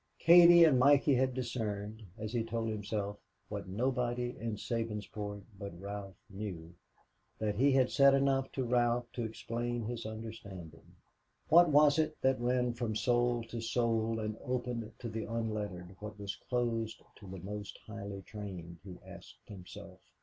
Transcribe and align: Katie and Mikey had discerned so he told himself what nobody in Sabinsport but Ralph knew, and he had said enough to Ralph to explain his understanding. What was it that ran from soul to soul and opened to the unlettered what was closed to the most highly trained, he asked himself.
Katie 0.17 0.63
and 0.63 0.79
Mikey 0.79 1.13
had 1.13 1.35
discerned 1.35 2.01
so 2.17 2.25
he 2.25 2.43
told 2.43 2.69
himself 2.69 3.19
what 3.49 3.67
nobody 3.67 4.35
in 4.39 4.55
Sabinsport 4.55 5.43
but 5.59 5.79
Ralph 5.79 6.15
knew, 6.27 6.73
and 7.39 7.55
he 7.55 7.73
had 7.73 7.91
said 7.91 8.15
enough 8.15 8.51
to 8.53 8.63
Ralph 8.63 9.11
to 9.13 9.23
explain 9.23 9.83
his 9.83 10.07
understanding. 10.07 10.95
What 11.49 11.69
was 11.69 11.99
it 11.99 12.19
that 12.23 12.41
ran 12.41 12.73
from 12.73 12.95
soul 12.95 13.43
to 13.43 13.61
soul 13.61 14.19
and 14.19 14.37
opened 14.43 14.91
to 14.97 15.07
the 15.07 15.25
unlettered 15.25 15.95
what 15.99 16.17
was 16.19 16.35
closed 16.49 17.03
to 17.17 17.27
the 17.27 17.37
most 17.37 17.77
highly 17.85 18.23
trained, 18.23 18.79
he 18.83 18.97
asked 19.05 19.37
himself. 19.45 19.99